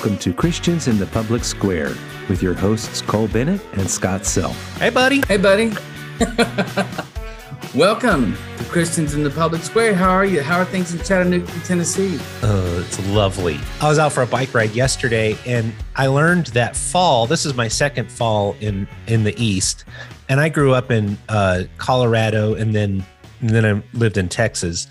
[0.00, 1.92] welcome to Christians in the Public Square
[2.30, 4.56] with your hosts Cole Bennett and Scott Self.
[4.78, 5.20] Hey, buddy.
[5.28, 5.74] Hey, buddy.
[7.74, 9.96] welcome to Christians in the Public Square.
[9.96, 10.40] How are you?
[10.40, 12.18] How are things in Chattanooga, Tennessee?
[12.42, 13.60] Oh, it's lovely.
[13.82, 17.52] I was out for a bike ride yesterday and I learned that fall, this is
[17.52, 19.84] my second fall in in the east.
[20.30, 23.04] And I grew up in uh, Colorado and then
[23.42, 24.88] and then I lived in Texas.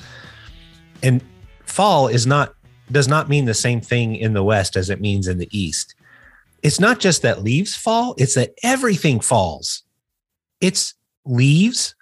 [1.01, 1.23] And
[1.65, 2.53] fall is not
[2.91, 5.95] does not mean the same thing in the West as it means in the East.
[6.61, 9.83] It's not just that leaves fall, it's that everything falls.
[10.59, 10.93] It's
[11.25, 11.95] leaves,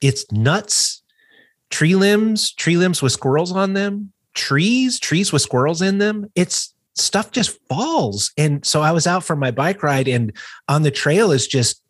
[0.00, 1.02] it's nuts,
[1.70, 6.30] tree limbs, tree limbs with squirrels on them, trees, trees with squirrels in them.
[6.34, 8.32] It's stuff just falls.
[8.38, 10.32] And so I was out for my bike ride, and
[10.68, 11.82] on the trail is just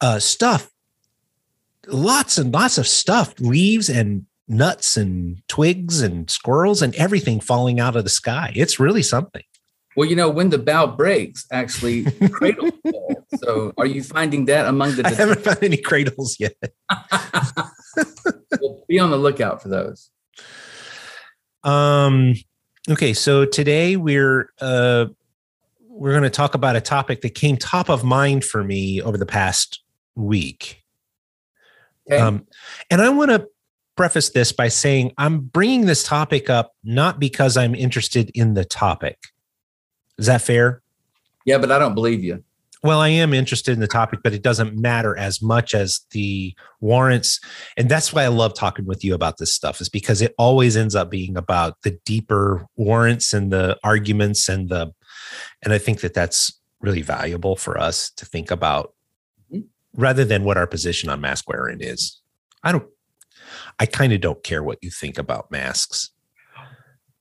[0.00, 0.70] uh, stuff,
[1.86, 7.80] lots and lots of stuff, leaves and nuts and twigs and squirrels and everything falling
[7.80, 8.52] out of the sky.
[8.54, 9.42] It's really something.
[9.96, 13.26] Well, you know, when the bough breaks, actually cradles fall.
[13.36, 16.56] So are you finding that among the I haven't found any cradles yet.
[18.60, 20.10] well, be on the lookout for those.
[21.62, 22.34] Um
[22.90, 25.06] okay, so today we're uh
[25.94, 29.16] we're going to talk about a topic that came top of mind for me over
[29.16, 29.80] the past
[30.16, 30.82] week.
[32.10, 32.20] Okay.
[32.20, 32.46] Um,
[32.90, 33.48] and I want to
[33.96, 38.64] preface this by saying I'm bringing this topic up not because I'm interested in the
[38.64, 39.18] topic.
[40.18, 40.82] Is that fair?
[41.44, 42.42] Yeah, but I don't believe you.
[42.82, 46.54] Well, I am interested in the topic, but it doesn't matter as much as the
[46.80, 47.40] warrants.
[47.78, 50.76] And that's why I love talking with you about this stuff, is because it always
[50.76, 54.92] ends up being about the deeper warrants and the arguments and the,
[55.62, 58.92] and I think that that's really valuable for us to think about
[59.50, 59.64] mm-hmm.
[59.94, 62.20] rather than what our position on mask wearing is.
[62.62, 62.86] I don't
[63.78, 66.10] I kind of don't care what you think about masks.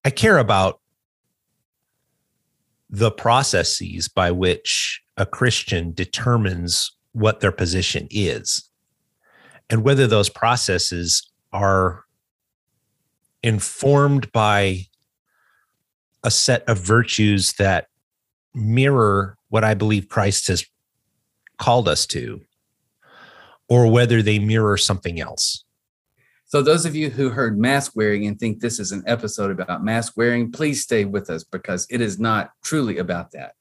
[0.05, 0.79] I care about
[2.89, 8.69] the processes by which a Christian determines what their position is
[9.69, 12.03] and whether those processes are
[13.41, 14.85] informed by
[16.23, 17.87] a set of virtues that
[18.53, 20.65] mirror what I believe Christ has
[21.57, 22.41] called us to,
[23.67, 25.63] or whether they mirror something else.
[26.53, 29.83] So, those of you who heard mask wearing and think this is an episode about
[29.83, 33.55] mask wearing, please stay with us because it is not truly about that.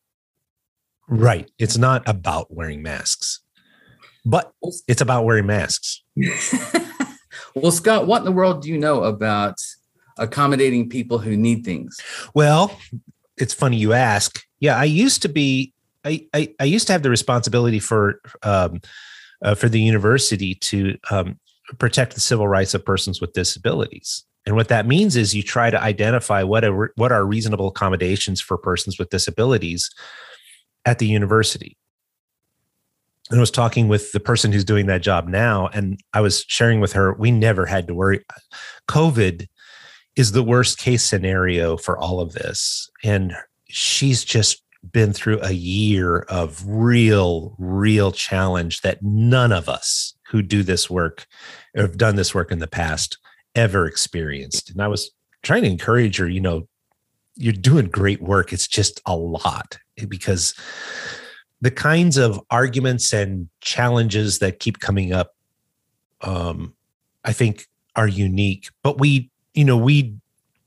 [1.08, 1.50] Right.
[1.58, 3.40] It's not about wearing masks,
[4.26, 4.52] but
[4.86, 6.02] it's about wearing masks.
[7.54, 9.54] well, Scott, what in the world do you know about
[10.18, 11.98] accommodating people who need things?
[12.34, 12.78] Well,
[13.38, 14.38] it's funny you ask.
[14.60, 15.72] Yeah, I used to be,
[16.04, 18.82] I, I, I used to have the responsibility for, um,
[19.42, 21.38] uh, for the university to um,
[21.76, 24.24] protect the civil rights of persons with disabilities.
[24.44, 28.40] And what that means is you try to identify what are, what are reasonable accommodations
[28.40, 29.88] for persons with disabilities
[30.84, 31.76] at the university.
[33.30, 36.44] And I was talking with the person who's doing that job now, and I was
[36.48, 38.24] sharing with her, we never had to worry.
[38.88, 39.46] COVID
[40.16, 42.90] is the worst case scenario for all of this.
[43.04, 43.34] And
[43.68, 50.42] she's just been through a year of real, real challenge that none of us who
[50.42, 51.26] do this work
[51.76, 53.18] or have done this work in the past
[53.54, 54.70] ever experienced.
[54.70, 55.10] And I was
[55.42, 56.66] trying to encourage her, you know,
[57.36, 58.50] you're doing great work.
[58.50, 59.78] It's just a lot
[60.08, 60.54] because
[61.60, 65.34] the kinds of arguments and challenges that keep coming up,
[66.22, 66.74] um,
[67.24, 68.68] I think are unique.
[68.82, 70.14] But we, you know, we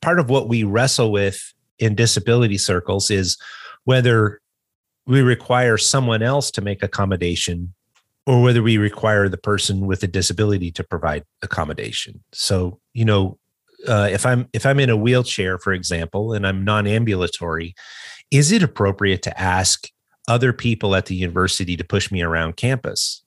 [0.01, 3.35] part of what we wrestle with in disability circles is
[3.85, 4.41] whether
[5.07, 7.73] we require someone else to make accommodation
[8.27, 12.23] or whether we require the person with a disability to provide accommodation.
[12.31, 13.37] So, you know,
[13.87, 17.75] uh, if I'm if I'm in a wheelchair, for example, and I'm non-ambulatory,
[18.31, 19.87] is it appropriate to ask
[20.27, 23.23] other people at the university to push me around campus?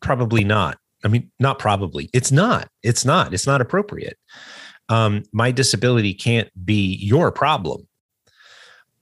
[0.00, 0.78] Probably not.
[1.04, 2.10] I mean, not probably.
[2.12, 2.68] It's not.
[2.82, 3.32] It's not.
[3.32, 4.18] It's not appropriate.
[4.88, 7.88] Um, my disability can't be your problem,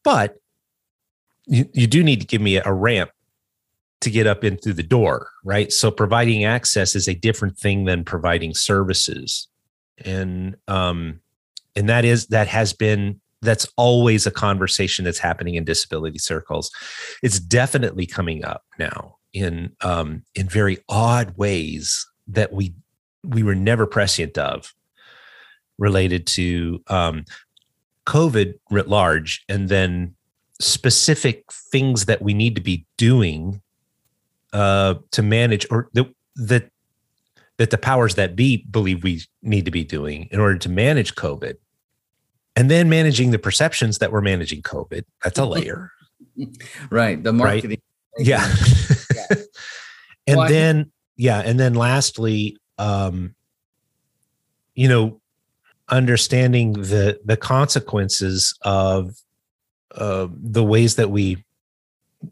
[0.03, 0.37] but
[1.47, 3.11] you, you do need to give me a ramp
[4.00, 5.73] to get up in through the door, right?
[5.73, 9.49] So providing access is a different thing than providing services.
[10.05, 11.20] And um
[11.76, 16.70] and that is that has been that's always a conversation that's happening in disability circles.
[17.23, 22.75] It's definitely coming up now in um in very odd ways that we
[23.23, 24.75] we were never prescient of
[25.79, 27.25] related to um
[28.06, 30.14] COVID writ large and then
[30.61, 33.61] specific things that we need to be doing
[34.55, 36.06] uh, to manage or that
[36.37, 36.71] that
[37.59, 41.15] that the powers that be believe we need to be doing in order to manage
[41.15, 41.56] COVID.
[42.56, 45.05] and then managing the perceptions that we're managing COVID.
[45.23, 45.91] That's a layer.
[46.91, 47.23] right.
[47.23, 47.83] The marketing.
[48.17, 48.27] Right.
[48.27, 48.55] Yeah.
[49.15, 49.27] yeah.
[50.27, 51.41] and well, then, yeah.
[51.41, 53.35] And then lastly, um,
[54.75, 55.21] you know,
[55.89, 59.17] understanding the the consequences of
[59.95, 61.45] uh, the ways that we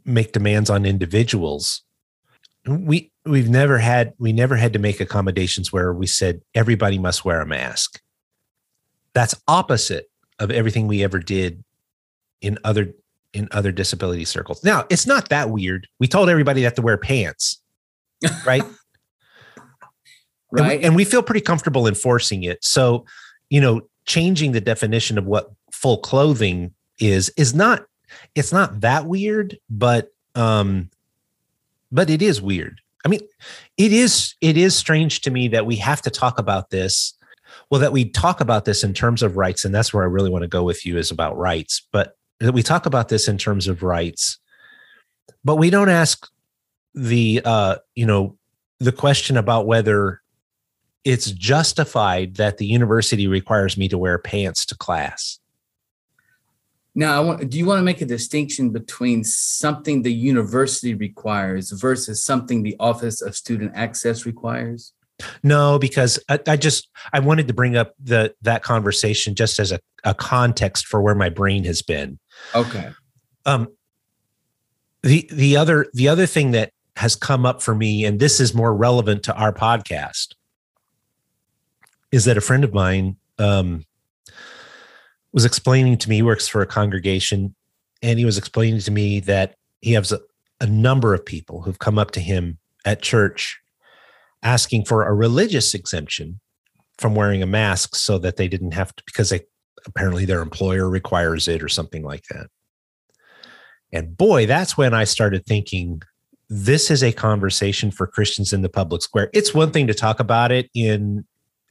[0.04, 1.82] make demands on individuals
[2.66, 7.24] we we've never had we never had to make accommodations where we said everybody must
[7.24, 8.00] wear a mask.
[9.14, 11.64] That's opposite of everything we ever did
[12.40, 12.94] in other
[13.32, 14.62] in other disability circles.
[14.62, 15.88] Now it's not that weird.
[15.98, 17.60] We told everybody they have to wear pants
[18.46, 18.62] right?
[20.54, 22.62] Right and we, and we feel pretty comfortable enforcing it.
[22.62, 23.06] So
[23.48, 27.86] you know changing the definition of what full clothing is is not
[28.34, 30.90] it's not that weird but um
[31.92, 32.80] but it is weird.
[33.04, 33.20] I mean,
[33.76, 37.14] it is it is strange to me that we have to talk about this.
[37.70, 40.30] Well, that we talk about this in terms of rights, and that's where I really
[40.30, 41.86] want to go with you is about rights.
[41.92, 44.38] But that we talk about this in terms of rights,
[45.44, 46.26] but we don't ask
[46.94, 48.36] the uh, you know
[48.80, 50.22] the question about whether
[51.04, 55.38] it's justified that the university requires me to wear pants to class.
[56.94, 61.70] Now, I want, do you want to make a distinction between something the university requires
[61.70, 64.92] versus something the Office of Student Access requires?
[65.42, 69.72] No, because I, I, just I wanted to bring up the that conversation just as
[69.72, 72.18] a, a context for where my brain has been.
[72.54, 72.90] Okay.
[73.46, 73.68] Um
[75.02, 78.54] the the other the other thing that has come up for me, and this is
[78.54, 80.34] more relevant to our podcast,
[82.10, 83.84] is that a friend of mine um
[85.32, 87.54] was explaining to me, he works for a congregation,
[88.02, 90.20] and he was explaining to me that he has a,
[90.60, 93.60] a number of people who've come up to him at church
[94.42, 96.40] asking for a religious exemption
[96.98, 99.40] from wearing a mask so that they didn't have to, because they
[99.86, 102.48] apparently their employer requires it or something like that.
[103.92, 106.02] And boy, that's when I started thinking
[106.48, 109.30] this is a conversation for Christians in the public square.
[109.32, 111.24] It's one thing to talk about it in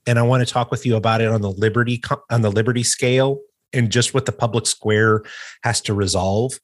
[0.07, 2.83] and I want to talk with you about it on the liberty on the liberty
[2.83, 3.39] scale
[3.73, 5.23] and just what the public square
[5.63, 6.59] has to resolve.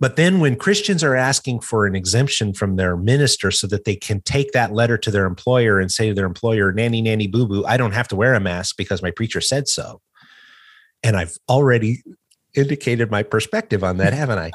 [0.00, 3.94] But then when Christians are asking for an exemption from their minister so that they
[3.94, 7.46] can take that letter to their employer and say to their employer, nanny, nanny, boo
[7.46, 10.00] boo, I don't have to wear a mask because my preacher said so.
[11.04, 12.02] And I've already
[12.54, 14.50] indicated my perspective on that, haven't I?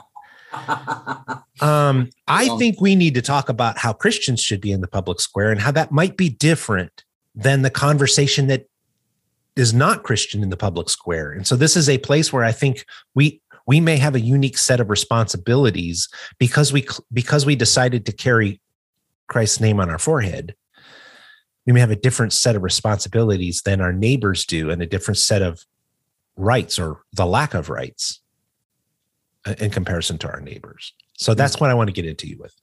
[1.62, 5.20] um, I think we need to talk about how Christians should be in the public
[5.20, 7.04] square and how that might be different
[7.36, 8.66] than the conversation that
[9.58, 11.32] is not Christian in the public square.
[11.32, 14.58] And so this is a place where I think we we may have a unique
[14.58, 16.08] set of responsibilities
[16.40, 18.62] because we because we decided to carry
[19.28, 20.56] Christ's name on our forehead.
[21.66, 25.18] We may have a different set of responsibilities than our neighbors do and a different
[25.18, 25.66] set of
[26.38, 28.22] rights or the lack of rights
[29.46, 30.94] uh, in comparison to our neighbors.
[31.18, 32.56] So that's what I want to get into you with.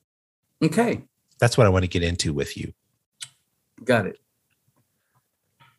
[0.63, 1.03] Okay.
[1.39, 2.73] That's what I want to get into with you.
[3.85, 4.19] Got it.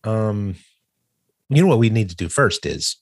[0.04, 0.56] Um
[1.50, 2.98] you know what we need to do first is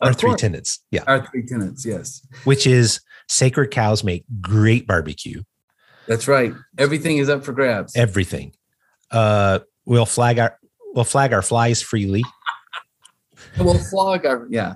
[0.00, 0.80] our three tenets.
[0.90, 1.04] Yeah.
[1.06, 2.26] Our three tenets, yes.
[2.44, 5.42] Which is sacred cows make great barbecue.
[6.06, 6.52] That's right.
[6.76, 7.96] Everything is up for grabs.
[7.96, 8.52] Everything.
[9.10, 10.58] Uh we'll flag our
[10.94, 12.22] we'll flag our flies freely.
[13.58, 14.74] we'll flog our yeah.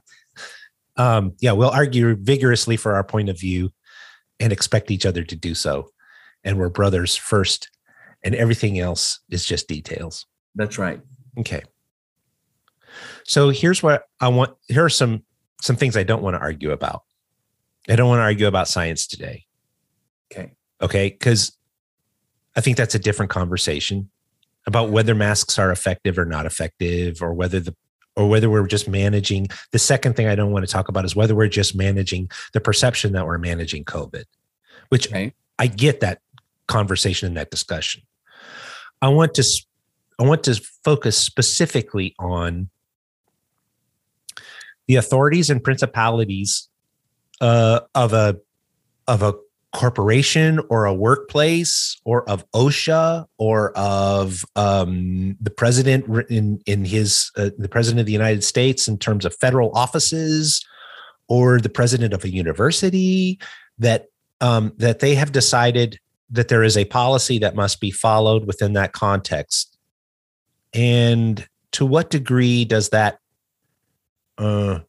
[0.96, 3.70] Um, yeah, we'll argue vigorously for our point of view
[4.40, 5.90] and expect each other to do so.
[6.42, 7.70] And we're brothers first,
[8.24, 10.26] and everything else is just details.
[10.56, 11.00] That's right.
[11.38, 11.62] Okay.
[13.28, 14.56] So here's what I want.
[14.68, 15.22] Here are some
[15.60, 17.02] some things I don't want to argue about.
[17.88, 19.44] I don't want to argue about science today.
[20.32, 20.52] Okay.
[20.80, 21.52] Okay, because
[22.56, 24.10] I think that's a different conversation
[24.66, 27.76] about whether masks are effective or not effective, or whether the
[28.16, 29.48] or whether we're just managing.
[29.72, 32.60] The second thing I don't want to talk about is whether we're just managing the
[32.60, 34.24] perception that we're managing COVID,
[34.88, 35.34] which okay.
[35.58, 36.22] I get that
[36.66, 38.02] conversation and that discussion.
[39.02, 39.44] I want to
[40.18, 42.70] I want to focus specifically on
[44.88, 46.68] the authorities and principalities
[47.40, 48.36] uh, of a
[49.06, 49.34] of a
[49.72, 57.30] corporation or a workplace or of OSHA or of um, the president in in his
[57.36, 60.66] uh, the president of the United States in terms of federal offices
[61.28, 63.38] or the president of a university
[63.78, 64.06] that
[64.40, 68.72] um, that they have decided that there is a policy that must be followed within
[68.72, 69.76] that context.
[70.74, 73.18] And to what degree does that
[74.38, 74.80] uh,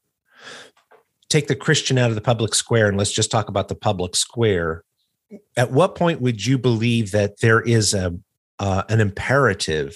[1.30, 4.16] take the Christian out of the public square and let's just talk about the public
[4.16, 4.84] square.
[5.56, 8.18] At what point would you believe that there is a
[8.60, 9.96] uh, an imperative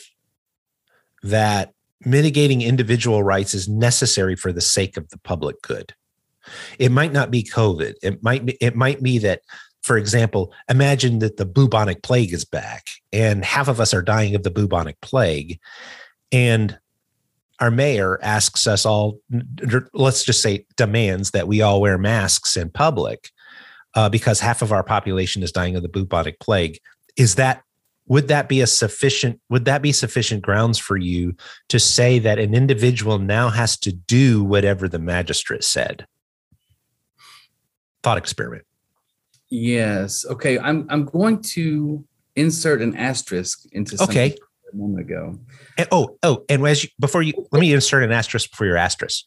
[1.22, 1.74] that
[2.06, 5.94] mitigating individual rights is necessary for the sake of the public good.
[6.80, 7.94] It might not be COVID.
[8.02, 9.42] It might be, it might be that,
[9.82, 14.36] for example, imagine that the bubonic plague is back and half of us are dying
[14.36, 15.60] of the bubonic plague.
[16.32, 16.78] And
[17.64, 19.20] our mayor asks us all,
[19.94, 23.30] let's just say demands that we all wear masks in public
[23.96, 26.78] uh, because half of our population is dying of the bubonic plague.
[27.16, 27.64] Is that
[28.06, 31.38] would that be a sufficient would that be sufficient grounds for you
[31.70, 36.06] to say that an individual now has to do whatever the magistrate said?
[38.02, 38.66] Thought experiment.
[39.50, 40.26] Yes.
[40.26, 42.04] Okay i'm i'm going to
[42.36, 44.18] insert an asterisk into something.
[44.18, 44.36] okay
[44.74, 45.38] a moment ago
[45.78, 48.78] and, oh oh and as you before you let me insert an asterisk before your
[48.78, 49.26] asterisk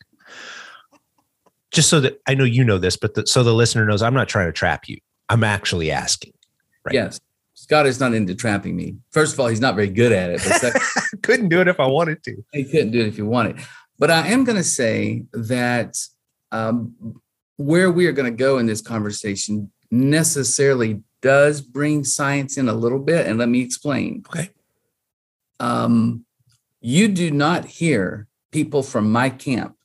[1.70, 4.14] just so that i know you know this but the, so the listener knows i'm
[4.14, 4.98] not trying to trap you
[5.28, 6.32] i'm actually asking
[6.84, 7.20] right yes
[7.58, 8.96] Scott is not into trapping me.
[9.10, 10.40] First of all, he's not very good at it.
[10.40, 10.80] Second,
[11.22, 12.36] couldn't do it if I wanted to.
[12.52, 13.58] He couldn't do it if he wanted.
[13.98, 15.96] But I am going to say that
[16.52, 16.94] um,
[17.56, 22.74] where we are going to go in this conversation necessarily does bring science in a
[22.74, 23.26] little bit.
[23.26, 24.22] And let me explain.
[24.28, 24.50] Okay.
[25.60, 26.24] Um,
[26.80, 29.76] you do not hear people from my camp,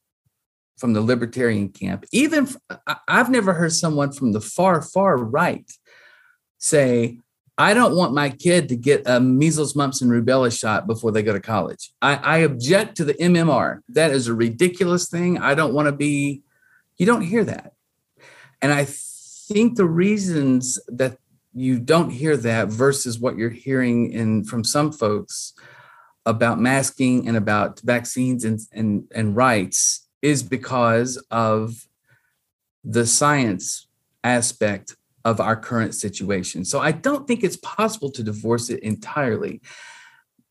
[0.78, 2.48] from the libertarian camp, even
[3.08, 5.70] I've never heard someone from the far, far right
[6.58, 7.18] say,
[7.58, 11.22] I don't want my kid to get a measles, mumps, and rubella shot before they
[11.22, 11.92] go to college.
[12.02, 13.82] I, I object to the MMR.
[13.90, 15.38] That is a ridiculous thing.
[15.38, 16.42] I don't want to be,
[16.98, 17.74] you don't hear that.
[18.62, 21.18] And I think the reasons that
[21.54, 25.54] you don't hear that versus what you're hearing in from some folks
[26.26, 31.88] about masking and about vaccines and, and, and rights is because of
[32.84, 33.88] the science
[34.24, 36.66] aspect of our current situation.
[36.66, 39.62] So I don't think it's possible to divorce it entirely.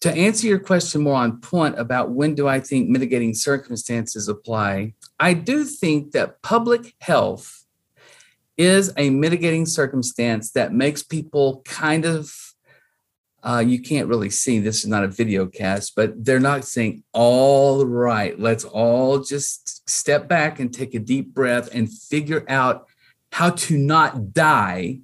[0.02, 4.94] To answer your question more on point about when do I think mitigating circumstances apply,
[5.18, 7.59] I do think that public health
[8.60, 12.32] is a mitigating circumstance that makes people kind of
[13.42, 17.02] uh, you can't really see this is not a video cast but they're not saying
[17.14, 22.86] all right let's all just step back and take a deep breath and figure out
[23.32, 25.00] how to not die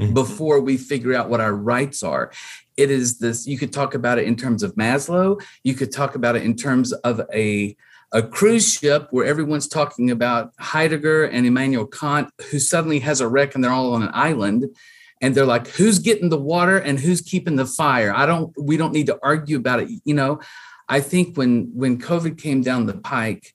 [0.00, 0.14] mm-hmm.
[0.14, 2.32] before we figure out what our rights are.
[2.76, 6.14] It is this, you could talk about it in terms of Maslow, you could talk
[6.14, 7.76] about it in terms of a
[8.12, 13.28] a cruise ship where everyone's talking about Heidegger and Immanuel Kant, who suddenly has a
[13.28, 14.66] wreck and they're all on an island.
[15.20, 18.14] And they're like, who's getting the water and who's keeping the fire?
[18.14, 19.90] I don't, we don't need to argue about it.
[20.04, 20.40] You know,
[20.88, 23.54] I think when when COVID came down the pike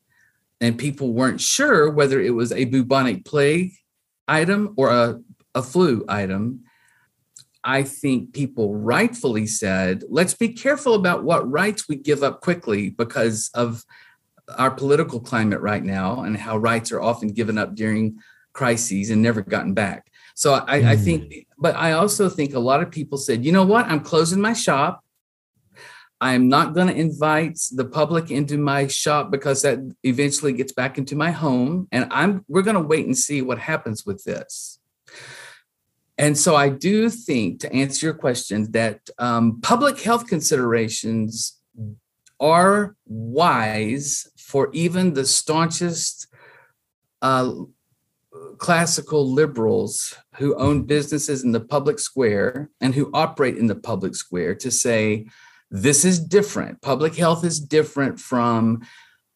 [0.62, 3.74] and people weren't sure whether it was a bubonic plague
[4.28, 5.20] item or a,
[5.56, 6.64] a flu item,
[7.64, 12.90] I think people rightfully said, let's be careful about what rights we give up quickly
[12.90, 13.84] because of
[14.58, 18.20] our political climate right now and how rights are often given up during
[18.54, 20.12] crises and never gotten back.
[20.36, 20.88] So I, mm.
[20.88, 21.40] I think, hmm.
[21.58, 24.54] but I also think a lot of people said, you know what, I'm closing my
[24.54, 25.04] shop.
[26.22, 30.98] I'm not going to invite the public into my shop because that eventually gets back
[30.98, 31.88] into my home.
[31.92, 34.80] And I'm we're going to wait and see what happens with this.
[36.18, 41.60] And so I do think, to answer your question, that um, public health considerations
[42.40, 46.28] are wise for even the staunchest
[47.24, 47.52] uh,
[48.60, 54.14] classical liberals who own businesses in the public square and who operate in the public
[54.14, 55.26] square to say,
[55.72, 56.80] this is different.
[56.84, 58.84] Public health is different from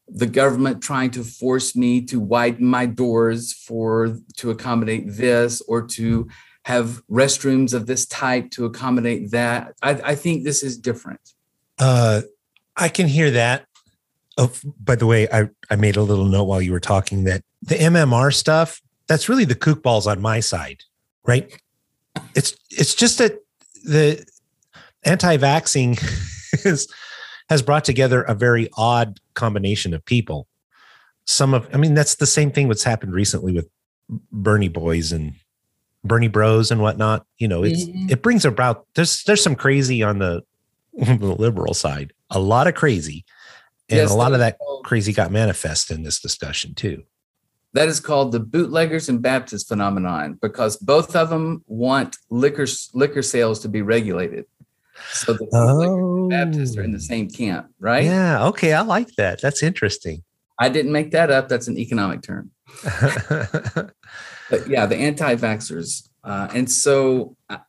[0.07, 5.81] the government trying to force me to widen my doors for to accommodate this or
[5.81, 6.27] to
[6.65, 9.73] have restrooms of this type to accommodate that.
[9.81, 11.33] I, I think this is different.
[11.79, 12.21] Uh,
[12.75, 13.65] I can hear that.
[14.37, 17.43] Oh, by the way, I, I made a little note while you were talking that
[17.61, 20.83] the MMR stuff, that's really the kook balls on my side,
[21.25, 21.51] right?
[22.35, 23.39] It's it's just that
[23.83, 24.25] the
[25.03, 25.97] anti-vaxxing
[26.65, 26.87] is,
[27.49, 30.47] has brought together a very odd combination of people.
[31.25, 33.69] Some of, I mean, that's the same thing what's happened recently with
[34.31, 35.33] Bernie boys and
[36.03, 37.25] Bernie bros and whatnot.
[37.37, 38.09] You know, it's mm-hmm.
[38.09, 40.43] it brings about there's there's some crazy on the,
[40.93, 43.25] the liberal side, a lot of crazy,
[43.89, 47.03] and yes, a lot of that crazy got manifest in this discussion too.
[47.73, 53.21] That is called the bootleggers and Baptist phenomenon because both of them want liquor liquor
[53.21, 54.45] sales to be regulated.
[55.11, 56.27] So the oh.
[56.27, 58.03] Baptists are in the same camp, right?
[58.03, 58.45] Yeah.
[58.47, 58.73] Okay.
[58.73, 59.41] I like that.
[59.41, 60.23] That's interesting.
[60.59, 61.49] I didn't make that up.
[61.49, 62.51] That's an economic term.
[62.83, 66.09] but yeah, the anti-vaxxers.
[66.23, 67.59] Uh, and so I,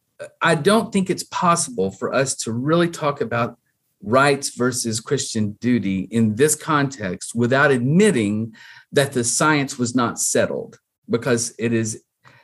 [0.41, 3.59] I don't think it's possible for us to really talk about
[4.03, 8.55] rights versus Christian duty in this context without admitting
[8.93, 10.79] that the science was not settled
[11.09, 12.03] because it is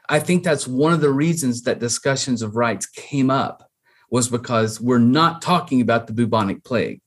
[0.08, 3.70] I think that's one of the reasons that discussions of rights came up
[4.10, 7.00] was because we're not talking about the bubonic plague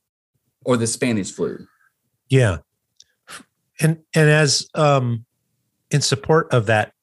[0.65, 1.67] or the Spanish flu.
[2.29, 2.57] Yeah.
[3.79, 5.25] And and as um
[5.91, 6.93] in support of that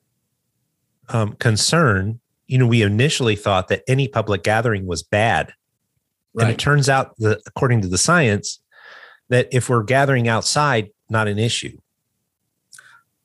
[1.08, 5.52] um concern, you know, we initially thought that any public gathering was bad.
[6.34, 6.44] Right.
[6.44, 8.60] And it turns out that according to the science,
[9.28, 11.78] that if we're gathering outside, not an issue.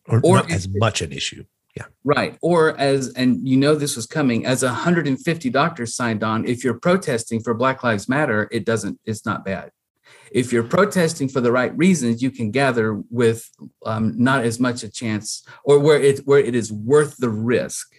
[0.07, 1.43] Or, or not as much an issue.
[1.75, 1.85] Yeah.
[2.03, 2.37] Right.
[2.41, 6.45] Or as, and you know, this was coming as 150 doctors signed on.
[6.45, 9.71] If you're protesting for Black Lives Matter, it doesn't, it's not bad.
[10.31, 13.49] If you're protesting for the right reasons, you can gather with
[13.85, 17.95] um, not as much a chance or where it, where it is worth the risk.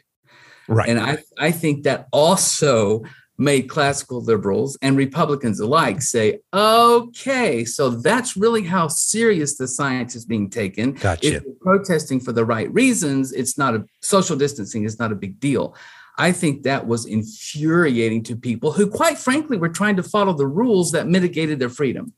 [0.69, 0.89] Right.
[0.89, 3.03] And I, I think that also
[3.41, 10.15] made classical liberals and Republicans alike say, okay, so that's really how serious the science
[10.15, 10.93] is being taken.
[10.93, 11.37] Gotcha.
[11.37, 15.15] If you're protesting for the right reasons, it's not a social distancing is not a
[15.15, 15.75] big deal.
[16.19, 20.47] I think that was infuriating to people who, quite frankly, were trying to follow the
[20.47, 22.13] rules that mitigated their freedom.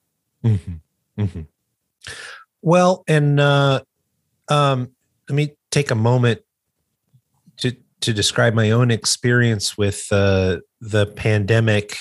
[0.44, 1.22] Mm-hmm.
[1.22, 1.42] Mm-hmm.
[2.62, 3.82] Well, and uh,
[4.48, 4.90] um,
[5.28, 6.42] let me take a moment
[8.02, 11.96] to describe my own experience with uh, the pandemic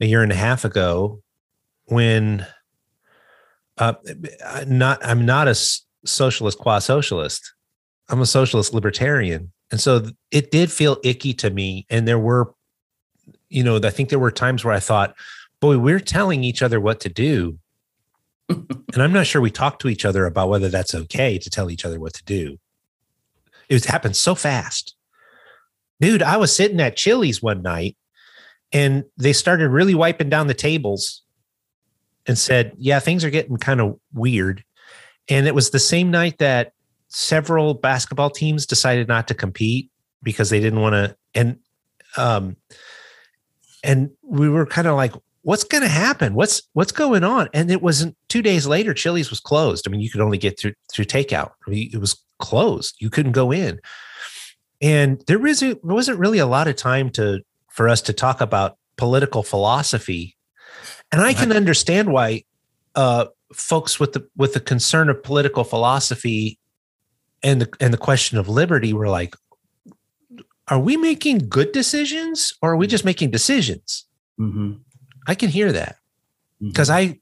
[0.00, 1.22] a year and a half ago
[1.84, 2.46] when
[3.78, 3.94] uh,
[4.66, 5.54] not I'm not a
[6.04, 7.52] socialist qua socialist.
[8.08, 9.52] I'm a socialist libertarian.
[9.70, 11.86] And so it did feel icky to me.
[11.90, 12.54] And there were,
[13.48, 15.16] you know, I think there were times where I thought,
[15.60, 17.58] boy, we're telling each other what to do.
[18.48, 21.70] and I'm not sure we talked to each other about whether that's okay to tell
[21.70, 22.58] each other what to do.
[23.68, 24.94] It happened so fast.
[26.00, 27.96] Dude, I was sitting at Chili's one night
[28.72, 31.22] and they started really wiping down the tables
[32.26, 34.64] and said, Yeah, things are getting kind of weird.
[35.28, 36.72] And it was the same night that
[37.08, 39.90] several basketball teams decided not to compete
[40.22, 41.16] because they didn't want to.
[41.34, 41.58] And,
[42.16, 42.56] um,
[43.82, 45.12] and we were kind of like,
[45.46, 46.34] what's going to happen?
[46.34, 47.48] What's what's going on?
[47.54, 48.92] And it wasn't two days later.
[48.92, 49.86] Chili's was closed.
[49.86, 51.52] I mean, you could only get through through takeout.
[51.68, 52.96] It was closed.
[52.98, 53.80] You couldn't go in
[54.80, 58.76] and there wasn't wasn't really a lot of time to for us to talk about
[58.96, 60.36] political philosophy
[61.12, 62.42] and i can understand why
[62.94, 66.58] uh, folks with the with the concern of political philosophy
[67.42, 69.34] and the and the question of liberty were like
[70.68, 74.06] are we making good decisions or are we just making decisions
[74.38, 74.72] mm-hmm.
[75.26, 75.96] i can hear that
[76.60, 77.12] because mm-hmm.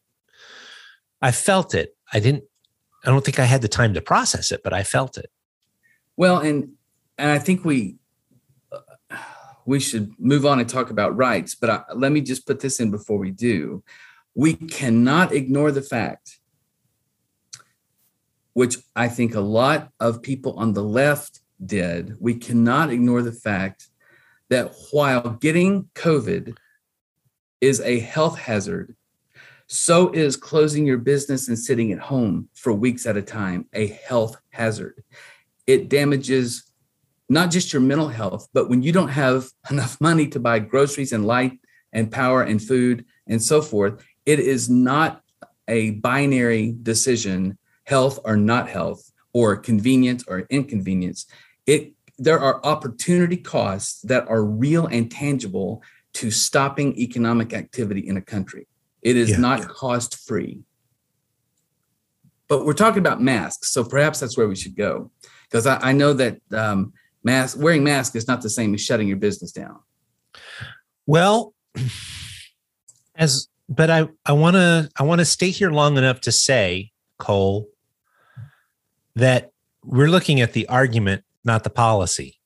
[1.23, 2.45] i i felt it i didn't
[3.05, 5.31] i don't think i had the time to process it but i felt it
[6.17, 6.71] well and
[7.19, 7.97] and I think we
[8.73, 9.17] uh,
[9.67, 11.55] we should move on and talk about rights.
[11.55, 13.83] But I, let me just put this in before we do.
[14.35, 16.41] We cannot ignore the fact,
[18.53, 22.17] which I think a lot of people on the left did.
[22.21, 23.89] We cannot ignore the fact
[24.51, 26.57] that while getting COVID
[27.61, 28.97] is a health hazard,
[29.67, 33.87] so is closing your business and sitting at home for weeks at a time a
[33.87, 35.03] health hazard.
[35.67, 36.65] It damages
[37.29, 41.13] not just your mental health, but when you don't have enough money to buy groceries
[41.13, 41.61] and light
[41.93, 45.23] and power and food and so forth, it is not
[45.69, 51.27] a binary decision, health or not health, or convenience or inconvenience.
[51.67, 58.17] It there are opportunity costs that are real and tangible to stopping economic activity in
[58.17, 58.69] a country.
[59.05, 59.67] It is yeah, not yeah.
[59.67, 60.61] cost free.
[62.49, 65.11] But we're talking about masks, so perhaps that's where we should go,
[65.45, 66.93] because I, I know that um,
[67.25, 69.81] mask wearing mask is not the same as shutting your business down
[71.07, 71.55] well
[73.17, 76.93] as but i i want to i want to stay here long enough to say
[77.19, 77.67] cole
[79.17, 79.51] that
[79.83, 82.39] we're looking at the argument not the policy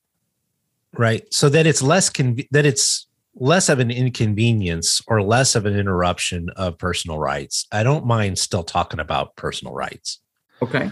[0.97, 3.07] right so that it's less con- that it's
[3.39, 7.65] less of an inconvenience or less of an interruption of personal rights.
[7.71, 10.19] I don't mind still talking about personal rights.
[10.61, 10.91] Okay.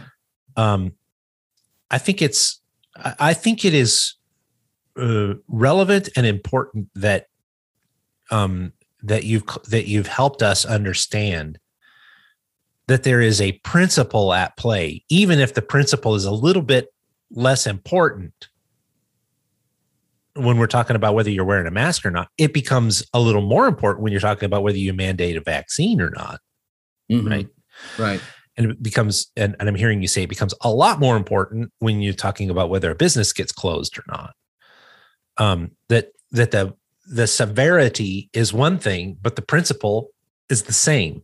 [0.56, 0.94] Um
[1.90, 2.62] i think it's
[3.20, 4.16] I think it is
[5.00, 7.28] uh, relevant and important that
[8.32, 11.60] um, that you've that you've helped us understand
[12.88, 16.94] that there is a principle at play, even if the principle is a little bit
[17.32, 18.48] less important
[20.38, 22.30] when we're talking about whether you're wearing a mask or not.
[22.38, 26.02] It becomes a little more important when you're talking about whether you mandate a vaccine
[26.02, 26.40] or not.
[27.12, 27.28] Mm-hmm.
[27.28, 27.48] Right.
[27.98, 28.22] Right
[28.60, 31.72] and it becomes and, and i'm hearing you say it becomes a lot more important
[31.78, 34.34] when you're talking about whether a business gets closed or not
[35.38, 36.74] um, that that the
[37.06, 40.10] the severity is one thing but the principle
[40.50, 41.24] is the same,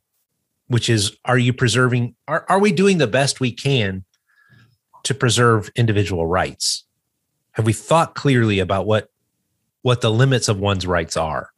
[0.67, 4.05] which is are you preserving are, are we doing the best we can
[5.03, 6.85] to preserve individual rights?
[7.53, 9.09] Have we thought clearly about what
[9.81, 11.49] what the limits of one's rights are?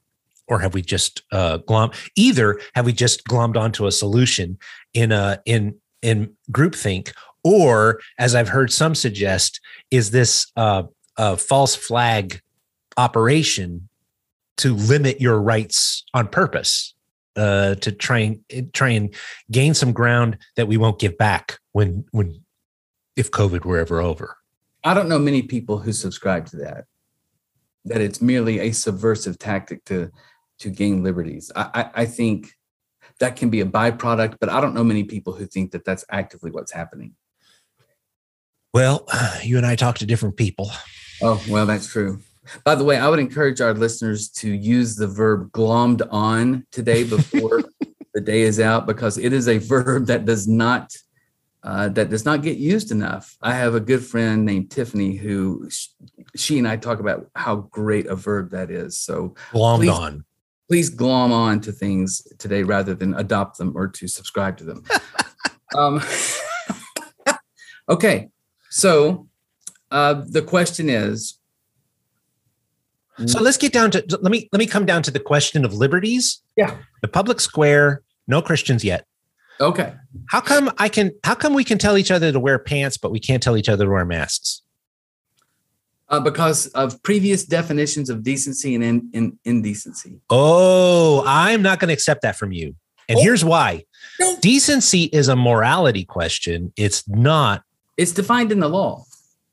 [0.47, 4.57] Or have we just uh glom either have we just glommed onto a solution
[4.93, 10.83] in a in in groupthink, or as I've heard some suggest, is this uh,
[11.17, 12.41] a false flag
[12.97, 13.89] operation
[14.57, 16.93] to limit your rights on purpose
[17.35, 19.13] uh, to try and try and
[19.51, 22.41] gain some ground that we won't give back when when
[23.15, 24.37] if COVID were ever over.
[24.85, 26.85] I don't know many people who subscribe to that.
[27.85, 30.11] That it's merely a subversive tactic to
[30.59, 31.51] to gain liberties.
[31.55, 32.53] I, I, I think
[33.19, 36.05] that can be a byproduct, but I don't know many people who think that that's
[36.09, 37.13] actively what's happening.
[38.73, 39.07] Well,
[39.43, 40.71] you and I talk to different people.
[41.21, 42.19] Oh, well, that's true.
[42.63, 47.03] By the way, I would encourage our listeners to use the verb glommed on today
[47.03, 47.63] before
[48.13, 50.95] the day is out because it is a verb that does not
[51.65, 53.37] uh, that does not get used enough.
[53.41, 55.67] I have a good friend named Tiffany who
[56.35, 58.99] she and I talk about how great a verb that is.
[58.99, 60.25] So glommed please, on.
[60.69, 64.83] Please glom on to things today rather than adopt them or to subscribe to them.
[65.75, 66.01] um,
[67.89, 68.29] okay,
[68.69, 69.27] so
[69.89, 71.39] uh, the question is
[73.25, 75.73] so let's get down to let me let me come down to the question of
[75.73, 76.43] liberties.
[76.57, 76.77] Yeah.
[77.01, 79.07] The public square, no Christians yet.
[79.59, 79.93] Okay.
[80.29, 83.11] How come I can how come we can tell each other to wear pants, but
[83.11, 84.61] we can't tell each other to wear masks?
[86.07, 90.19] Uh, because of previous definitions of decency and in, in, indecency.
[90.29, 92.75] Oh, I'm not going to accept that from you.
[93.09, 93.21] And oh.
[93.23, 93.85] here's why.
[94.19, 94.37] No.
[94.39, 96.71] Decency is a morality question.
[96.75, 97.63] It's not.
[97.97, 99.05] It's defined in the law.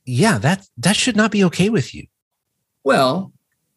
[0.04, 2.06] Yeah, that that should not be okay with you.
[2.84, 3.32] Well,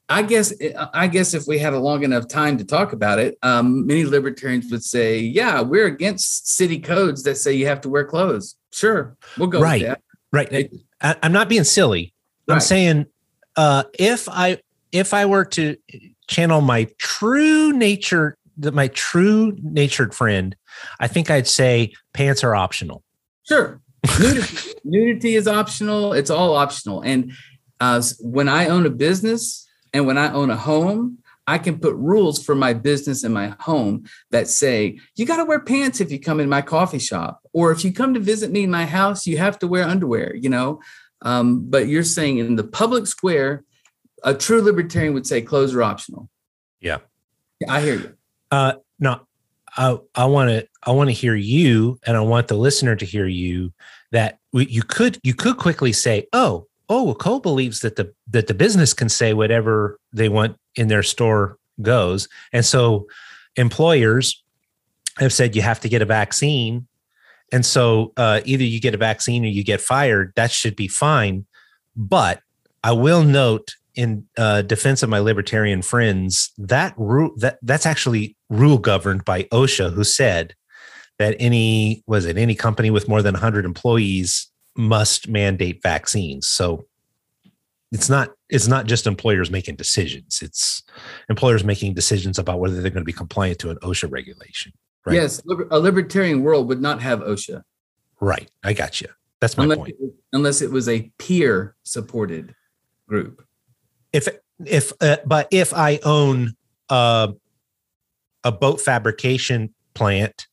[0.08, 0.54] I guess
[0.94, 4.06] I guess if we had a long enough time to talk about it, um, many
[4.06, 8.56] libertarians would say, "Yeah, we're against city codes that say you have to wear clothes."
[8.72, 9.98] Sure, we'll go right,
[10.32, 10.72] right.
[11.02, 12.14] I, am not being silly.
[12.48, 12.56] Right.
[12.56, 13.08] I'm saying
[13.56, 14.60] uh, if I
[14.92, 15.76] if I were to
[16.28, 20.56] channel my true nature, my true natured friend,
[21.00, 23.04] I think I'd say pants are optional.
[23.42, 23.82] Sure,
[24.20, 26.14] nudity, nudity is optional.
[26.14, 27.32] It's all optional, and
[27.80, 29.65] uh, when I own a business
[29.96, 33.56] and when I own a home, I can put rules for my business and my
[33.62, 37.40] home that say, you got to wear pants if you come in my coffee shop.
[37.54, 40.36] Or if you come to visit me in my house, you have to wear underwear,
[40.36, 40.82] you know?
[41.22, 43.64] Um, but you're saying in the public square,
[44.22, 46.30] a true libertarian would say clothes are optional.
[46.82, 46.98] Yeah.
[47.70, 48.18] I hear you.
[48.52, 49.22] Uh, no,
[49.78, 53.06] I, I want to, I want to hear you and I want the listener to
[53.06, 53.72] hear you
[54.12, 58.14] that we, you could, you could quickly say, oh, oh, well, Cole believes that the
[58.30, 63.08] that the business can say whatever they want in their store goes, and so
[63.56, 64.44] employers
[65.18, 66.88] have said you have to get a vaccine,
[67.52, 70.34] and so uh, either you get a vaccine or you get fired.
[70.36, 71.46] That should be fine,
[71.96, 72.42] but
[72.84, 78.36] I will note in uh, defense of my libertarian friends that rule that that's actually
[78.50, 80.56] rule governed by OSHA, who said
[81.18, 86.48] that any was it any company with more than 100 employees must mandate vaccines.
[86.48, 86.86] So
[87.92, 90.40] it's not it's not just employers making decisions.
[90.42, 90.84] It's
[91.30, 94.74] employers making decisions about whether they're going to be compliant to an OSHA regulation.
[95.06, 95.16] Right?
[95.16, 97.62] Yes, a libertarian world would not have OSHA.
[98.20, 98.50] Right.
[98.64, 99.08] I got you.
[99.40, 99.96] That's my unless point.
[100.00, 102.56] It, unless it was a peer supported
[103.08, 103.46] group.
[104.12, 104.28] If
[104.66, 106.56] if uh, but if I own
[106.90, 107.34] uh,
[108.44, 110.48] a boat fabrication plant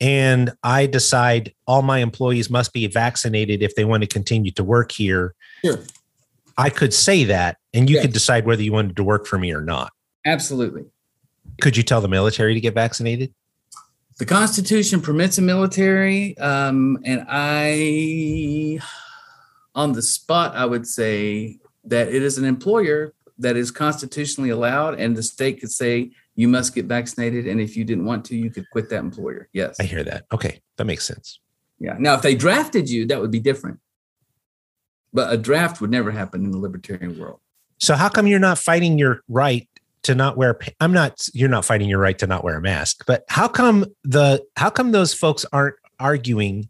[0.00, 4.64] and I decide all my employees must be vaccinated if they want to continue to
[4.64, 5.78] work here, sure.
[6.58, 8.04] I could say that, and you yes.
[8.04, 9.92] could decide whether you wanted to work for me or not.
[10.24, 10.84] Absolutely.
[11.60, 13.32] Could you tell the military to get vaccinated?
[14.18, 18.80] The Constitution permits a military, um, and I,
[19.74, 24.98] on the spot, I would say that it is an employer that is constitutionally allowed,
[24.98, 27.48] and the state could say you must get vaccinated.
[27.48, 29.48] And if you didn't want to, you could quit that employer.
[29.52, 29.76] Yes.
[29.80, 30.26] I hear that.
[30.32, 30.60] Okay.
[30.76, 31.40] That makes sense.
[31.78, 31.96] Yeah.
[31.98, 33.80] Now, if they drafted you, that would be different.
[35.12, 37.40] But a draft would never happen in the libertarian world.
[37.78, 39.68] So how come you're not fighting your right
[40.02, 43.04] to not wear I'm not you're not fighting your right to not wear a mask,
[43.06, 46.68] but how come the how come those folks aren't arguing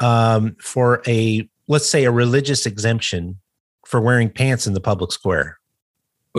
[0.00, 3.40] um, for a let's say a religious exemption
[3.86, 5.57] for wearing pants in the public square?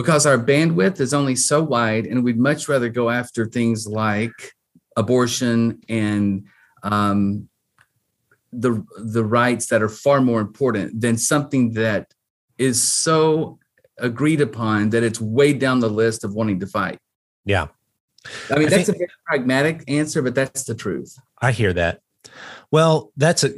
[0.00, 4.54] Because our bandwidth is only so wide and we'd much rather go after things like
[4.96, 6.46] abortion and
[6.82, 7.48] um,
[8.50, 12.14] the the rights that are far more important than something that
[12.56, 13.58] is so
[13.98, 16.98] agreed upon that it's way down the list of wanting to fight
[17.44, 17.66] yeah
[18.50, 21.18] I mean, I that's think- a very pragmatic answer, but that's the truth.
[21.40, 22.02] I hear that.
[22.70, 23.48] Well, that's a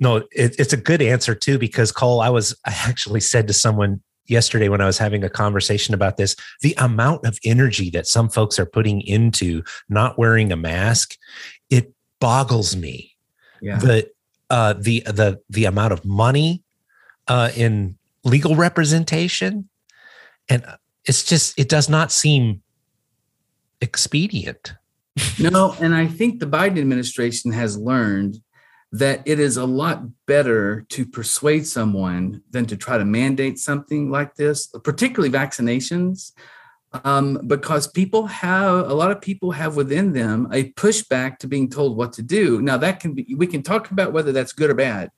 [0.00, 0.16] no.
[0.32, 4.02] It, it's a good answer too because Cole, I was I actually said to someone
[4.28, 8.28] yesterday when I was having a conversation about this, the amount of energy that some
[8.28, 11.16] folks are putting into not wearing a mask,
[11.70, 13.16] it boggles me.
[13.60, 13.78] Yeah.
[13.78, 14.10] The
[14.50, 16.62] uh, the the the amount of money
[17.26, 19.68] uh, in legal representation,
[20.48, 20.64] and
[21.04, 22.62] it's just it does not seem
[23.80, 24.74] expedient.
[25.38, 28.40] No, and I think the Biden administration has learned
[28.92, 34.10] that it is a lot better to persuade someone than to try to mandate something
[34.10, 36.32] like this, particularly vaccinations,
[37.04, 41.68] um, because people have a lot of people have within them a pushback to being
[41.68, 42.62] told what to do.
[42.62, 45.10] Now, that can be, we can talk about whether that's good or bad,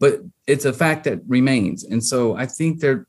[0.00, 1.84] but it's a fact that remains.
[1.84, 3.06] And so I think they're,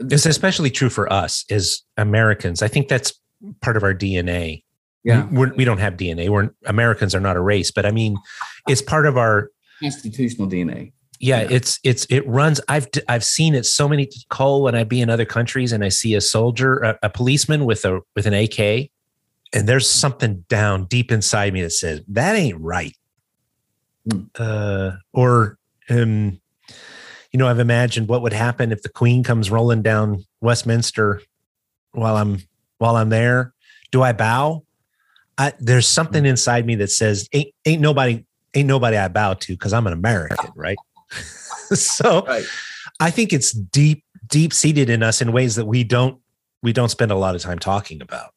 [0.00, 2.60] It's especially true for us as Americans.
[2.60, 3.12] I think that's
[3.60, 4.64] part of our DNA.
[5.04, 6.28] Yeah, We're, we don't have DNA.
[6.28, 8.16] We're Americans are not a race, but I mean,
[8.68, 9.50] it's part of our.
[9.82, 10.92] constitutional DNA.
[11.18, 11.48] Yeah, Yeah.
[11.50, 12.60] it's it's it runs.
[12.68, 14.08] I've d- I've seen it so many.
[14.30, 17.64] Cole, when I be in other countries and I see a soldier, a, a policeman
[17.66, 18.90] with a with an AK,
[19.52, 22.96] and there's something down deep inside me that says that ain't right.
[24.10, 24.20] Hmm.
[24.34, 25.58] Uh, or
[25.90, 26.40] um,
[27.32, 31.20] you know, I've imagined what would happen if the Queen comes rolling down Westminster
[31.92, 32.38] while I'm
[32.78, 33.52] while I'm there.
[33.92, 34.64] Do I bow?
[35.40, 36.28] I, there's something mm.
[36.28, 39.94] inside me that says ain't ain't nobody ain't nobody I bow to because I'm an
[39.94, 40.76] American, right?
[41.72, 42.44] so Right.
[43.00, 46.20] I think it's deep deep seated in us in ways that we don't
[46.62, 48.34] we don't spend a lot of time talking about.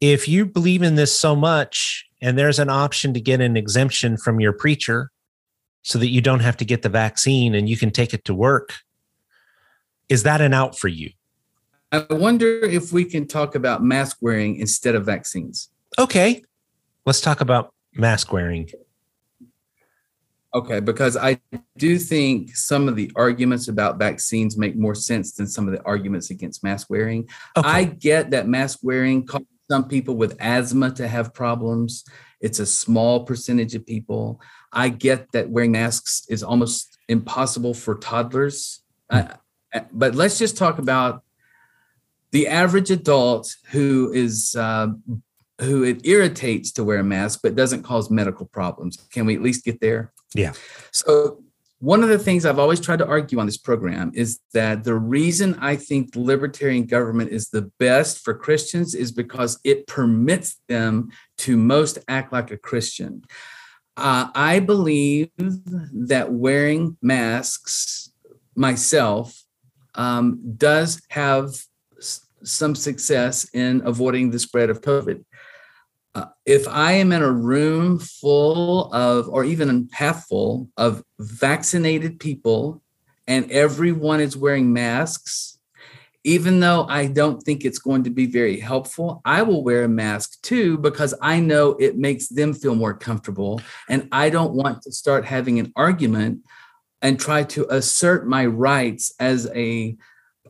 [0.00, 4.16] If you believe in this so much and there's an option to get an exemption
[4.16, 5.10] from your preacher
[5.82, 8.34] so that you don't have to get the vaccine and you can take it to
[8.34, 8.72] work,
[10.08, 11.10] is that an out for you?
[11.92, 15.68] I wonder if we can talk about mask wearing instead of vaccines.
[16.00, 16.42] Okay.
[17.04, 18.70] Let's talk about mask wearing.
[20.54, 21.38] Okay, because I
[21.76, 25.82] do think some of the arguments about vaccines make more sense than some of the
[25.84, 27.28] arguments against mask wearing.
[27.56, 27.68] Okay.
[27.68, 32.04] I get that mask wearing causes some people with asthma to have problems.
[32.40, 34.40] It's a small percentage of people.
[34.72, 38.80] I get that wearing masks is almost impossible for toddlers.
[39.10, 39.36] I-
[39.72, 41.22] I- but let's just talk about
[42.32, 44.88] the average adult who is uh,
[45.60, 48.96] who it irritates to wear a mask but doesn't cause medical problems.
[49.12, 50.12] Can we at least get there?
[50.34, 50.52] Yeah.
[50.90, 51.42] So
[51.80, 54.94] one of the things I've always tried to argue on this program is that the
[54.94, 61.10] reason I think libertarian government is the best for Christians is because it permits them
[61.38, 63.24] to most act like a Christian.
[63.96, 68.12] Uh, I believe that wearing masks
[68.54, 69.42] myself
[69.94, 71.50] um, does have
[72.42, 75.24] some success in avoiding the spread of COVID.
[76.14, 82.18] Uh, if I am in a room full of, or even half full of vaccinated
[82.18, 82.82] people,
[83.28, 85.58] and everyone is wearing masks,
[86.24, 89.88] even though I don't think it's going to be very helpful, I will wear a
[89.88, 93.60] mask too because I know it makes them feel more comfortable.
[93.88, 96.40] And I don't want to start having an argument
[97.00, 99.96] and try to assert my rights as a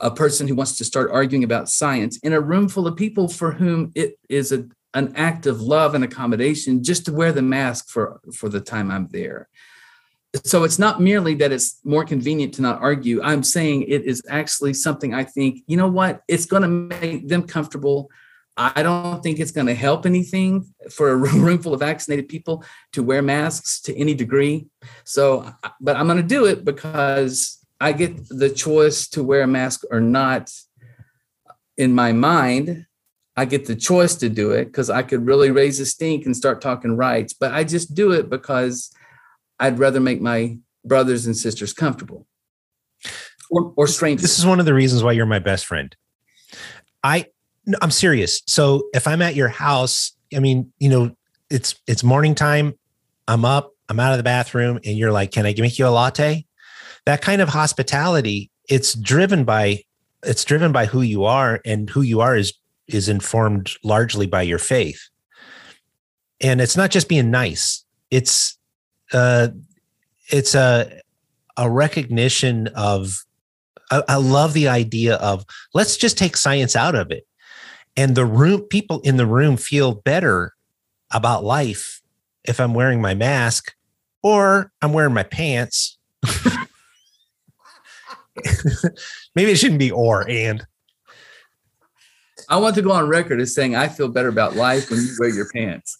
[0.00, 3.28] a person who wants to start arguing about science in a room full of people
[3.28, 7.42] for whom it is a, an act of love and accommodation just to wear the
[7.42, 9.48] mask for for the time I'm there.
[10.44, 13.20] So it's not merely that it's more convenient to not argue.
[13.22, 17.26] I'm saying it is actually something I think, you know what, it's going to make
[17.26, 18.10] them comfortable.
[18.56, 22.64] I don't think it's going to help anything for a room full of vaccinated people
[22.92, 24.68] to wear masks to any degree.
[25.04, 29.48] So, but I'm going to do it because I get the choice to wear a
[29.48, 30.52] mask or not
[31.76, 32.86] in my mind.
[33.36, 36.36] I get the choice to do it because I could really raise a stink and
[36.36, 38.92] start talking rights, but I just do it because
[39.58, 42.26] I'd rather make my brothers and sisters comfortable
[43.50, 44.22] or, or strangers.
[44.22, 45.94] This is one of the reasons why you're my best friend.
[47.02, 47.26] I
[47.66, 48.42] no, I'm serious.
[48.46, 51.14] So if I'm at your house, I mean, you know,
[51.50, 52.74] it's it's morning time.
[53.28, 53.72] I'm up.
[53.88, 56.46] I'm out of the bathroom, and you're like, "Can I make you a latte?"
[57.06, 58.50] That kind of hospitality.
[58.68, 59.84] It's driven by
[60.22, 62.52] it's driven by who you are, and who you are is
[62.94, 65.08] is informed largely by your faith.
[66.40, 67.84] And it's not just being nice.
[68.10, 68.58] It's
[69.12, 69.48] uh,
[70.28, 71.00] it's a
[71.56, 73.24] a recognition of
[73.90, 77.26] I, I love the idea of let's just take science out of it.
[77.96, 80.54] And the room people in the room feel better
[81.10, 82.00] about life
[82.44, 83.74] if I'm wearing my mask
[84.22, 85.98] or I'm wearing my pants.
[89.34, 90.66] Maybe it shouldn't be or and.
[92.50, 95.16] I want to go on record as saying I feel better about life when you
[95.18, 95.96] wear your pants.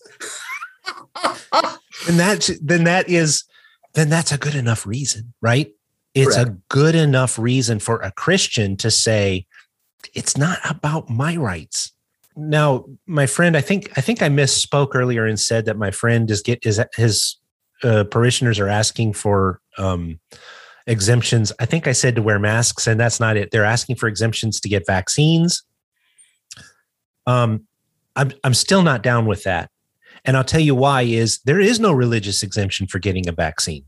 [2.09, 3.45] and that's then that is
[3.95, 5.73] then that's a good enough reason, right?
[6.15, 6.51] It's Correct.
[6.51, 9.47] a good enough reason for a Christian to say,
[10.13, 11.93] it's not about my rights.
[12.37, 16.31] Now, my friend, I think I think I misspoke earlier and said that my friend
[16.31, 17.37] is get is his
[17.83, 20.19] uh, parishioners are asking for um,
[20.87, 21.53] exemptions.
[21.61, 23.51] I think I said to wear masks, and that's not it.
[23.51, 25.63] They're asking for exemptions to get vaccines.
[27.31, 27.67] Um,
[28.17, 29.71] I'm I'm still not down with that,
[30.25, 31.03] and I'll tell you why.
[31.03, 33.85] Is there is no religious exemption for getting a vaccine.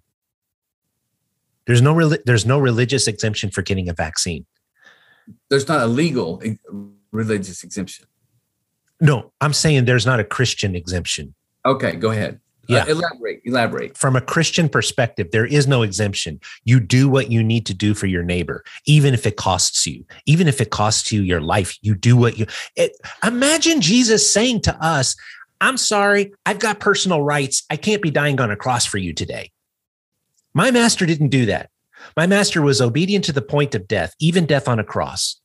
[1.67, 4.47] There's no reli- there's no religious exemption for getting a vaccine.
[5.51, 6.43] There's not a legal
[7.11, 8.07] religious exemption.
[9.01, 11.35] No, I'm saying there's not a Christian exemption.
[11.67, 12.41] Okay, go ahead.
[12.69, 12.85] Yeah.
[12.85, 13.41] Uh, elaborate.
[13.45, 13.97] Elaborate.
[13.97, 16.41] From a Christian perspective, there is no exemption.
[16.65, 20.05] You do what you need to do for your neighbor, even if it costs you,
[20.27, 21.77] even if it costs you your life.
[21.83, 22.47] You do what you.
[22.77, 22.93] It,
[23.25, 25.17] imagine Jesus saying to us,
[25.61, 27.65] "I'm sorry, I've got personal rights.
[27.69, 29.51] I can't be dying on a cross for you today."
[30.55, 31.71] My master didn't do that.
[32.17, 35.41] My master was obedient to the point of death, even death on a cross.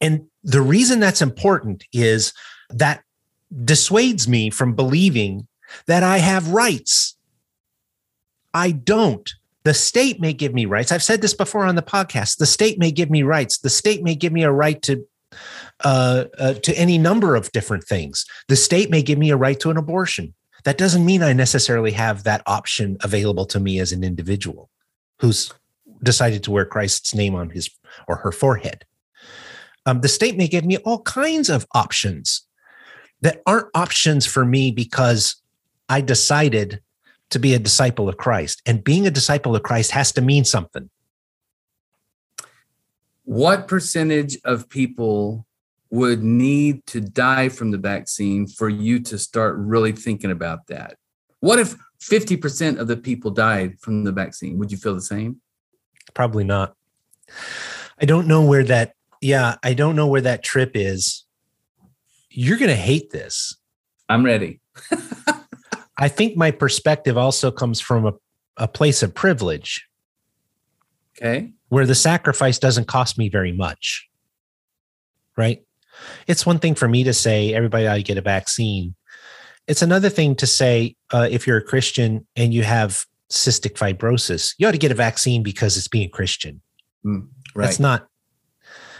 [0.00, 2.32] And the reason that's important is
[2.70, 3.02] that
[3.64, 5.46] dissuades me from believing
[5.86, 7.16] that I have rights.
[8.54, 9.30] I don't.
[9.64, 10.92] The state may give me rights.
[10.92, 12.38] I've said this before on the podcast.
[12.38, 13.58] The state may give me rights.
[13.58, 15.04] The state may give me a right to
[15.84, 18.24] uh, uh, to any number of different things.
[18.48, 20.34] The state may give me a right to an abortion.
[20.64, 24.70] That doesn't mean I necessarily have that option available to me as an individual
[25.20, 25.52] who's
[26.02, 27.70] decided to wear Christ's name on his
[28.06, 28.84] or her forehead.
[29.86, 32.47] Um, the state may give me all kinds of options
[33.20, 35.36] that aren't options for me because
[35.88, 36.80] I decided
[37.30, 38.62] to be a disciple of Christ.
[38.64, 40.88] And being a disciple of Christ has to mean something.
[43.24, 45.46] What percentage of people
[45.90, 50.96] would need to die from the vaccine for you to start really thinking about that?
[51.40, 54.58] What if 50% of the people died from the vaccine?
[54.58, 55.40] Would you feel the same?
[56.14, 56.74] Probably not.
[58.00, 61.24] I don't know where that, yeah, I don't know where that trip is.
[62.40, 63.56] You're going to hate this.
[64.08, 64.60] I'm ready.
[65.98, 68.12] I think my perspective also comes from a,
[68.56, 69.84] a place of privilege
[71.20, 71.52] Okay.
[71.68, 74.08] where the sacrifice doesn't cost me very much.
[75.36, 75.64] Right?
[76.28, 78.94] It's one thing for me to say everybody ought to get a vaccine.
[79.66, 84.54] It's another thing to say uh, if you're a Christian and you have cystic fibrosis,
[84.58, 86.60] you ought to get a vaccine because it's being Christian.
[87.04, 87.68] Right.
[87.68, 88.06] It's not.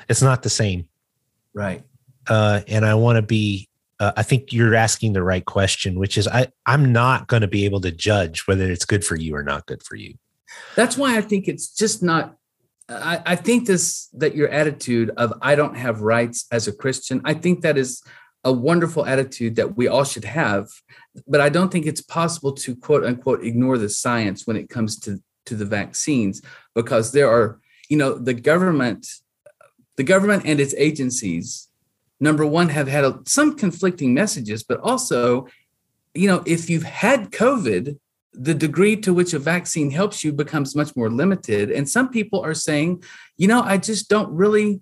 [0.08, 0.88] It's not the same.
[1.54, 1.84] right.
[2.28, 3.68] Uh, and I want to be.
[4.00, 7.48] Uh, I think you're asking the right question, which is I I'm not going to
[7.48, 10.14] be able to judge whether it's good for you or not good for you.
[10.76, 12.36] That's why I think it's just not.
[12.88, 17.20] I, I think this that your attitude of I don't have rights as a Christian,
[17.24, 18.02] I think that is
[18.44, 20.68] a wonderful attitude that we all should have.
[21.26, 24.98] But I don't think it's possible to quote unquote ignore the science when it comes
[25.00, 26.40] to, to the vaccines,
[26.74, 29.06] because there are, you know, the government,
[29.96, 31.67] the government and its agencies,
[32.20, 35.46] number one, have had a, some conflicting messages, but also,
[36.14, 37.98] you know, if you've had COVID,
[38.32, 41.70] the degree to which a vaccine helps you becomes much more limited.
[41.70, 43.02] And some people are saying,
[43.36, 44.80] you know, I just don't really,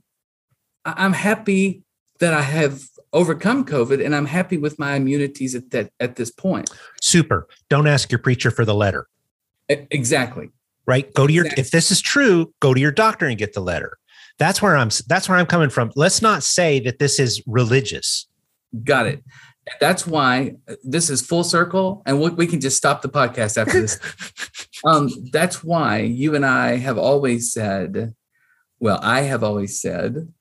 [0.84, 1.82] I'm happy
[2.20, 6.30] that I have overcome COVID and I'm happy with my immunities at that at this
[6.30, 6.70] point.
[7.00, 7.46] Super.
[7.70, 9.06] Don't ask your preacher for the letter.
[9.68, 10.50] Exactly.
[10.86, 11.60] right go to your Exactly.
[11.60, 13.98] if this is true go to your doctor and get the letter
[14.38, 18.26] that's where i'm that's where i'm coming from let's not say that this is religious
[18.84, 19.24] Got it.
[19.80, 23.60] That's why uh, this is full circle, and we, we can just stop the podcast
[23.60, 23.98] after this.
[24.84, 28.14] um, that's why you and I have always said,
[28.78, 30.32] well, I have always said,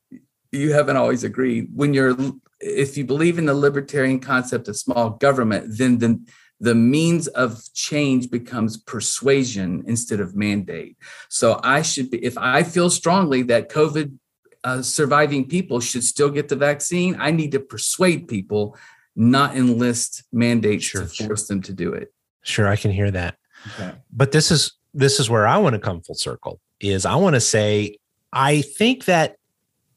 [0.51, 1.69] you haven't always agreed.
[1.73, 2.15] When you're,
[2.59, 6.19] if you believe in the libertarian concept of small government, then the
[6.59, 10.97] the means of change becomes persuasion instead of mandate.
[11.29, 14.17] So I should be, if I feel strongly that COVID
[14.63, 18.77] uh, surviving people should still get the vaccine, I need to persuade people,
[19.15, 21.27] not enlist mandates Sure, to sure.
[21.27, 22.13] force them to do it.
[22.43, 23.93] sure i can hear that Okay.
[24.11, 27.33] but this is this is where i want to come full circle is i want
[27.35, 27.97] to say
[28.33, 29.37] i think that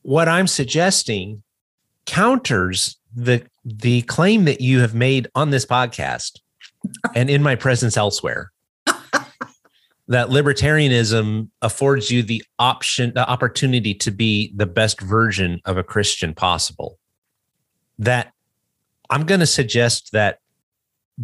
[0.02, 1.42] what i'm suggesting
[2.06, 6.40] counters the the claim that you have made on this podcast
[7.14, 8.50] and in my presence elsewhere
[8.86, 15.84] that libertarianism affords you the option the opportunity to be the best version of a
[15.84, 16.98] christian possible
[17.98, 18.32] that
[19.10, 20.38] i'm going to suggest that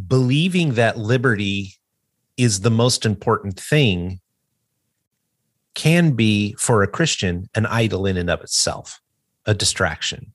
[0.08, 1.74] believing that liberty
[2.36, 4.20] is the most important thing
[5.74, 9.00] can be for a christian an idol in and of itself
[9.46, 10.32] a distraction.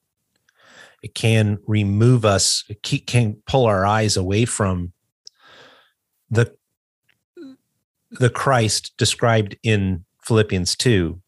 [1.02, 4.92] It can remove us, it can pull our eyes away from
[6.30, 6.56] the
[8.12, 11.22] the Christ described in Philippians 2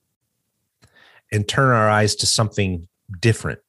[1.32, 2.88] and turn our eyes to something
[3.20, 3.60] different.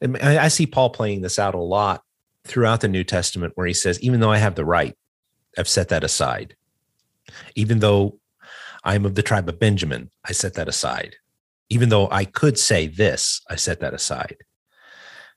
[0.00, 2.02] And I see Paul playing this out a lot
[2.44, 4.94] throughout the New Testament where he says, even though I have the right,
[5.56, 6.56] I've set that aside.
[7.54, 8.18] Even though
[8.84, 11.16] I'm of the tribe of Benjamin, I set that aside.
[11.70, 14.36] Even though I could say this, I set that aside.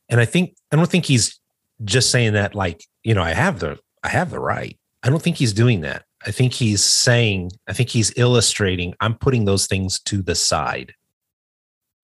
[0.10, 1.40] And I think I don't think he's
[1.86, 4.80] just saying that like, you know, I have the I have the right.
[5.04, 6.06] I don't think he's doing that.
[6.26, 10.94] I think he's saying, I think he's illustrating, I'm putting those things to the side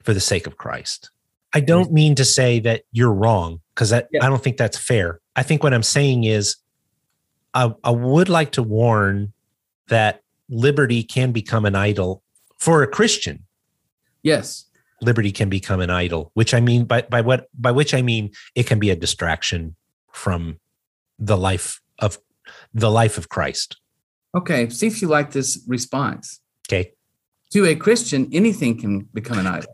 [0.03, 1.11] for the sake of Christ.
[1.53, 4.01] I don't mean to say that you're wrong because yeah.
[4.21, 5.21] I don't think that's fair.
[5.37, 6.57] I think what I'm saying is
[7.53, 9.31] I, I would like to warn
[9.87, 12.21] that liberty can become an idol
[12.57, 13.45] for a Christian.
[14.23, 14.65] Yes.
[15.01, 18.31] Liberty can become an idol, which I mean by, by what by which I mean
[18.55, 19.77] it can be a distraction
[20.11, 20.59] from
[21.17, 22.19] the life of
[22.73, 23.77] the life of Christ.
[24.35, 26.39] Okay, see if you like this response.
[26.67, 26.93] Okay.
[27.51, 29.71] To a Christian, anything can become an idol.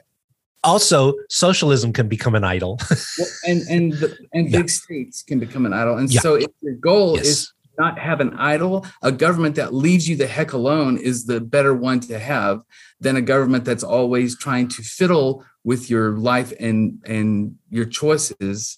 [0.64, 2.78] Also, socialism can become an idol.
[3.18, 4.58] well, and and the, and yeah.
[4.60, 5.98] big states can become an idol.
[5.98, 6.20] And yeah.
[6.20, 7.28] so, if your goal yes.
[7.28, 11.40] is not have an idol, a government that leaves you the heck alone is the
[11.40, 12.62] better one to have
[13.00, 18.78] than a government that's always trying to fiddle with your life and and your choices.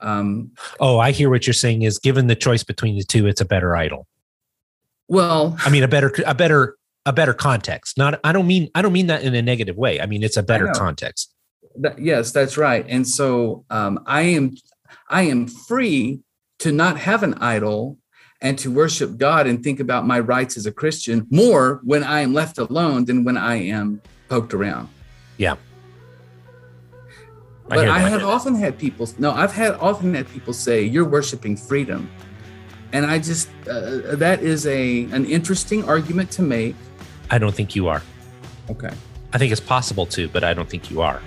[0.00, 1.82] Um, oh, I hear what you're saying.
[1.82, 4.06] Is given the choice between the two, it's a better idol.
[5.08, 7.98] Well, I mean, a better, a better, a better context.
[7.98, 10.00] Not, I don't mean, I don't mean that in a negative way.
[10.00, 11.34] I mean, it's a better context.
[11.76, 12.86] That, yes, that's right.
[12.88, 14.54] And so um, I am,
[15.08, 16.20] I am free
[16.60, 17.98] to not have an idol
[18.40, 22.20] and to worship God and think about my rights as a Christian more when I
[22.20, 24.88] am left alone than when I am poked around.
[25.38, 25.56] Yeah.
[27.70, 31.08] I but I have often had people, no, I've had often had people say, you're
[31.08, 32.10] worshiping freedom
[32.92, 36.74] and I just uh, that is a an interesting argument to make.
[37.30, 38.02] I don't think you are.
[38.68, 38.90] Okay.
[39.32, 41.22] I think it's possible to, but I don't think you are.